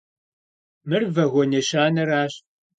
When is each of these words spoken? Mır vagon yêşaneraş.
Mır 0.87 1.03
vagon 1.15 1.49
yêşaneraş. 1.55 2.33